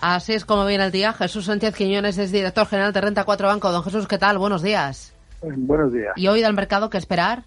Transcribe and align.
Así 0.00 0.32
es 0.32 0.46
como 0.46 0.64
viene 0.64 0.86
el 0.86 0.92
día. 0.92 1.12
Jesús 1.12 1.44
Sánchez 1.44 1.76
Quiñones 1.76 2.16
es 2.16 2.32
director 2.32 2.66
general 2.66 2.94
de 2.94 3.02
Renta 3.02 3.24
4 3.24 3.48
Banco. 3.48 3.70
Don 3.70 3.82
Jesús, 3.82 4.08
¿qué 4.08 4.16
tal? 4.16 4.38
Buenos 4.38 4.62
días. 4.62 5.14
Buenos 5.42 5.92
días. 5.92 6.14
¿Y 6.16 6.26
hoy 6.26 6.40
del 6.40 6.54
mercado 6.54 6.88
qué 6.88 6.96
esperar? 6.96 7.44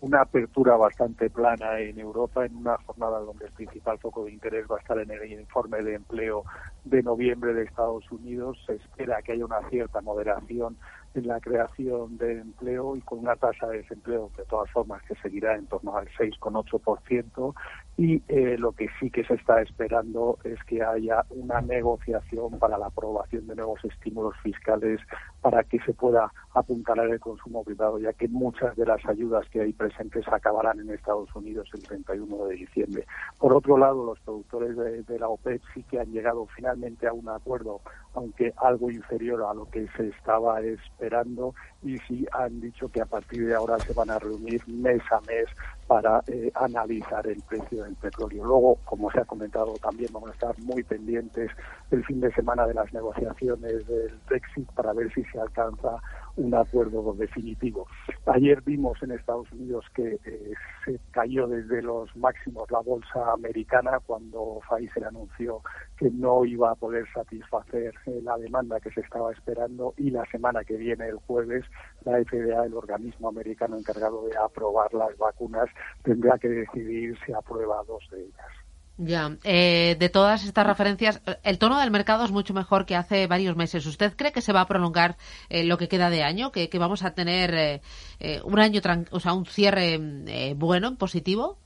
Una 0.00 0.22
apertura 0.22 0.76
bastante 0.76 1.30
plana 1.30 1.78
en 1.78 2.00
Europa 2.00 2.44
en 2.44 2.56
una 2.56 2.76
jornada 2.78 3.20
donde 3.20 3.46
el 3.46 3.52
principal 3.52 3.96
foco 4.00 4.24
de 4.24 4.32
interés 4.32 4.66
va 4.68 4.76
a 4.76 4.80
estar 4.80 4.98
en 4.98 5.08
el 5.08 5.40
informe 5.40 5.80
de 5.84 5.94
empleo 5.94 6.44
de 6.88 7.02
noviembre 7.02 7.54
de 7.54 7.64
Estados 7.64 8.10
Unidos. 8.10 8.58
Se 8.66 8.74
espera 8.74 9.22
que 9.22 9.32
haya 9.32 9.44
una 9.44 9.68
cierta 9.68 10.00
moderación 10.00 10.76
en 11.14 11.26
la 11.26 11.40
creación 11.40 12.16
de 12.18 12.40
empleo 12.40 12.96
y 12.96 13.00
con 13.00 13.20
una 13.20 13.36
tasa 13.36 13.66
de 13.68 13.78
desempleo 13.78 14.30
de 14.36 14.44
todas 14.44 14.70
formas 14.70 15.02
que 15.02 15.14
seguirá 15.16 15.56
en 15.56 15.66
torno 15.66 15.96
al 15.96 16.06
6,8% 16.08 17.54
y 17.96 18.22
eh, 18.28 18.56
lo 18.58 18.72
que 18.72 18.88
sí 19.00 19.10
que 19.10 19.24
se 19.24 19.34
está 19.34 19.60
esperando 19.60 20.38
es 20.44 20.62
que 20.64 20.82
haya 20.82 21.24
una 21.30 21.60
negociación 21.60 22.58
para 22.58 22.78
la 22.78 22.86
aprobación 22.86 23.46
de 23.46 23.56
nuevos 23.56 23.84
estímulos 23.84 24.34
fiscales 24.42 25.00
para 25.40 25.64
que 25.64 25.80
se 25.80 25.94
pueda 25.94 26.32
apuntalar 26.54 27.08
el 27.08 27.20
consumo 27.20 27.64
privado, 27.64 27.98
ya 27.98 28.12
que 28.12 28.28
muchas 28.28 28.76
de 28.76 28.86
las 28.86 29.04
ayudas 29.06 29.48
que 29.50 29.62
hay 29.62 29.72
presentes 29.72 30.26
acabarán 30.28 30.78
en 30.80 30.90
Estados 30.90 31.34
Unidos 31.34 31.68
el 31.74 31.82
31 31.82 32.46
de 32.46 32.54
diciembre. 32.54 33.06
Por 33.38 33.52
otro 33.52 33.76
lado, 33.76 34.04
los 34.04 34.20
productores 34.20 34.76
de, 34.76 35.02
de 35.02 35.18
la 35.18 35.28
OPEP 35.28 35.60
sí 35.74 35.82
que 35.84 35.98
han 35.98 36.12
llegado 36.12 36.46
finalmente 36.54 36.77
a 37.06 37.12
un 37.12 37.28
acuerdo, 37.28 37.80
aunque 38.14 38.52
algo 38.56 38.90
inferior 38.90 39.42
a 39.42 39.54
lo 39.54 39.68
que 39.70 39.86
se 39.96 40.08
estaba 40.08 40.60
esperando, 40.60 41.54
y 41.82 41.98
sí 41.98 42.26
han 42.32 42.60
dicho 42.60 42.88
que 42.88 43.00
a 43.00 43.06
partir 43.06 43.46
de 43.46 43.54
ahora 43.54 43.78
se 43.78 43.92
van 43.92 44.10
a 44.10 44.18
reunir 44.18 44.62
mes 44.68 45.02
a 45.10 45.20
mes 45.22 45.46
para 45.86 46.22
eh, 46.26 46.50
analizar 46.54 47.26
el 47.26 47.40
precio 47.42 47.84
del 47.84 47.94
petróleo. 47.96 48.44
Luego, 48.44 48.78
como 48.84 49.10
se 49.10 49.20
ha 49.20 49.24
comentado, 49.24 49.74
también 49.82 50.10
vamos 50.12 50.30
a 50.30 50.34
estar 50.34 50.58
muy 50.60 50.82
pendientes 50.82 51.50
el 51.90 52.04
fin 52.04 52.20
de 52.20 52.32
semana 52.32 52.66
de 52.66 52.74
las 52.74 52.92
negociaciones 52.92 53.86
del 53.86 54.18
Brexit 54.28 54.70
para 54.72 54.92
ver 54.92 55.12
si 55.14 55.24
se 55.24 55.40
alcanza 55.40 56.02
un 56.38 56.54
acuerdo 56.54 57.12
definitivo. 57.14 57.86
Ayer 58.26 58.62
vimos 58.62 59.02
en 59.02 59.10
Estados 59.10 59.50
Unidos 59.52 59.84
que 59.94 60.18
eh, 60.24 60.52
se 60.84 60.98
cayó 61.10 61.46
desde 61.46 61.82
los 61.82 62.14
máximos 62.16 62.70
la 62.70 62.80
bolsa 62.80 63.32
americana 63.32 63.98
cuando 64.06 64.60
Pfizer 64.68 65.04
anunció 65.04 65.62
que 65.96 66.10
no 66.10 66.44
iba 66.44 66.70
a 66.70 66.74
poder 66.76 67.06
satisfacer 67.12 67.92
eh, 68.06 68.20
la 68.22 68.36
demanda 68.38 68.80
que 68.80 68.90
se 68.90 69.00
estaba 69.00 69.32
esperando 69.32 69.94
y 69.96 70.10
la 70.10 70.24
semana 70.26 70.64
que 70.64 70.76
viene, 70.76 71.08
el 71.08 71.16
jueves, 71.16 71.64
la 72.04 72.22
FDA, 72.24 72.64
el 72.64 72.74
organismo 72.74 73.28
americano 73.28 73.76
encargado 73.76 74.26
de 74.26 74.36
aprobar 74.36 74.94
las 74.94 75.16
vacunas, 75.18 75.68
tendrá 76.02 76.38
que 76.38 76.48
decidir 76.48 77.18
si 77.26 77.32
aprueba 77.32 77.82
dos 77.86 78.06
de 78.10 78.22
ellas. 78.22 78.67
Ya, 79.00 79.38
eh, 79.44 79.96
de 79.96 80.08
todas 80.08 80.44
estas 80.44 80.66
referencias, 80.66 81.22
el 81.44 81.58
tono 81.60 81.78
del 81.78 81.92
mercado 81.92 82.24
es 82.24 82.32
mucho 82.32 82.52
mejor 82.52 82.84
que 82.84 82.96
hace 82.96 83.28
varios 83.28 83.54
meses. 83.54 83.86
¿Usted 83.86 84.14
cree 84.16 84.32
que 84.32 84.40
se 84.40 84.52
va 84.52 84.62
a 84.62 84.66
prolongar 84.66 85.16
eh, 85.48 85.62
lo 85.62 85.78
que 85.78 85.86
queda 85.86 86.10
de 86.10 86.24
año? 86.24 86.50
¿Que, 86.50 86.68
vamos 86.80 87.04
a 87.04 87.14
tener 87.14 87.54
eh, 87.54 87.80
eh 88.18 88.40
un 88.42 88.58
año, 88.58 88.80
o 89.12 89.20
sea, 89.20 89.34
un 89.34 89.46
cierre 89.46 90.00
eh, 90.26 90.54
bueno, 90.56 90.96
positivo? 90.96 91.58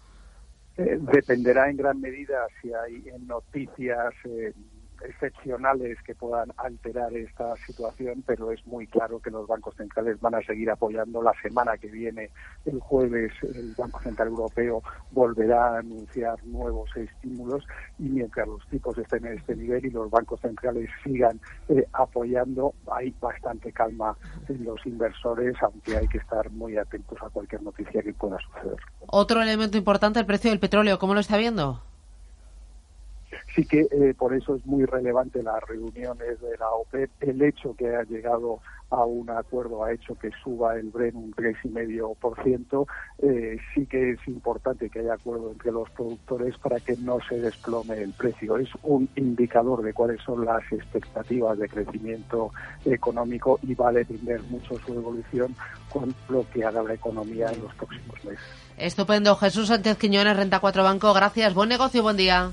Dependerá 0.77 1.71
en 1.71 1.79
gran 1.79 2.03
medida 2.03 2.47
si 2.61 2.71
hay 2.75 3.03
noticias 3.27 4.13
excepcionales 5.07 5.99
que 6.03 6.15
puedan 6.15 6.53
alterar 6.57 7.13
esta 7.15 7.57
situación, 7.57 8.23
pero 8.27 8.53
es 8.53 8.65
muy 8.67 8.87
claro 8.87 9.21
que 9.21 9.31
los 9.31 9.47
bancos 9.47 9.75
centrales 9.77 10.21
van 10.21 10.35
a 10.35 10.43
seguir 10.43 10.71
apoyando. 10.71 11.23
La 11.23 11.33
semana 11.43 11.77
que 11.79 11.89
viene, 11.89 12.31
el 12.65 12.81
jueves, 12.81 13.33
el 13.43 13.75
Banco 13.77 14.01
Central 14.01 14.29
Europeo 14.29 14.83
volverá 15.11 15.75
a 15.75 15.79
anunciar 15.79 16.45
nuevos 16.45 16.91
estímulos 16.97 17.65
y 17.99 18.05
mientras 18.05 18.47
los 18.47 18.67
tipos 18.69 18.97
estén 18.99 19.27
en 19.27 19.39
este 19.39 19.57
nivel 19.57 19.85
y 19.85 19.91
los 19.91 20.11
bancos 20.11 20.41
centrales 20.41 20.89
sigan 21.05 21.41
eh, 21.69 21.87
apoyando, 21.93 22.75
hay 22.91 23.15
bastante 23.21 23.73
calma 23.73 24.17
en 24.49 24.65
los 24.65 24.85
inversores, 24.87 25.55
aunque 25.63 25.97
hay 25.97 26.09
que 26.09 26.19
estar 26.19 26.51
muy 26.51 26.77
atentos 26.77 27.19
a 27.23 27.31
cualquier 27.31 27.63
noticia 27.63 28.03
que 28.03 28.13
pueda 28.13 28.39
suceder. 28.39 28.77
Otro 29.07 29.43
elemento 29.43 29.77
importante, 29.77 30.21
el 30.21 30.27
precio 30.27 30.51
del 30.51 30.61
petróleo. 30.61 30.99
¿Cómo 30.99 31.15
lo 31.15 31.21
está 31.21 31.37
viendo? 31.37 31.92
Sí 33.55 33.65
que 33.65 33.81
eh, 33.91 34.15
por 34.17 34.35
eso 34.35 34.57
es 34.57 34.67
muy 34.67 34.85
relevante 34.85 35.43
las 35.43 35.63
reuniones 35.63 36.41
de 36.41 36.57
la 36.59 36.71
OPEP. 36.71 37.11
El 37.21 37.43
hecho 37.43 37.75
que 37.77 37.95
ha 37.95 38.03
llegado 38.05 38.61
a 38.93 39.05
un 39.07 39.31
acuerdo 39.31 39.85
ha 39.85 39.93
hecho 39.93 40.15
que 40.17 40.31
suba 40.43 40.77
el 40.77 40.91
Bren 40.91 41.17
un 41.17 41.33
3,5%. 41.33 42.87
Eh, 43.23 43.59
sí 43.75 43.87
que 43.87 44.11
es 44.11 44.29
importante 44.29 44.91
que 44.91 45.01
haya 45.01 45.15
acuerdo 45.15 45.51
entre 45.51 45.73
los 45.73 45.89
productores 45.91 46.57
para 46.59 46.79
que 46.79 46.97
no 46.99 47.19
se 47.27 47.41
desplome 47.41 48.03
el 48.03 48.13
precio. 48.13 48.59
Es 48.59 48.69
un 48.83 49.09
indicador 49.17 49.83
de 49.83 49.95
cuáles 49.95 50.21
son 50.23 50.45
las 50.45 50.63
expectativas 50.71 51.59
de 51.59 51.69
crecimiento 51.69 52.53
económico 52.85 53.59
y 53.63 53.75
va 53.75 53.89
a 53.89 53.93
depender 53.93 54.43
mucho 54.51 54.79
su 54.87 54.93
evolución 54.93 55.55
con 55.91 56.15
lo 56.29 56.45
que 56.51 56.65
haga 56.65 56.83
la 56.83 56.95
economía 56.95 57.51
en 57.51 57.63
los 57.63 57.75
próximos 57.75 58.25
meses. 58.25 58.45
Estupendo. 58.77 59.37
Jesús 59.37 59.69
Sánchez 59.69 59.97
Quiñones, 59.97 60.37
Renta 60.37 60.61
4 60.61 60.83
Banco. 60.83 61.15
Gracias. 61.15 61.55
Buen 61.55 61.71
negocio, 61.71 62.03
buen 62.03 62.17
día. 62.17 62.53